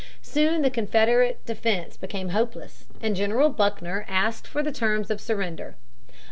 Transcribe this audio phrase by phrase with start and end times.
[0.23, 5.75] Soon the Confederate defense became hopeless, and General Buckner asked for the terms of surrender.